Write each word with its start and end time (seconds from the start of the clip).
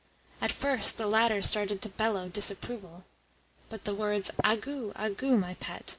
At 0.41 0.51
first 0.51 0.97
the 0.97 1.05
latter 1.05 1.43
started 1.43 1.79
to 1.83 1.89
bellow 1.89 2.27
disapproval, 2.27 3.03
but 3.69 3.83
the 3.83 3.93
words 3.93 4.31
"Agoo, 4.43 4.93
agoo, 4.95 5.37
my 5.37 5.53
pet!" 5.53 5.85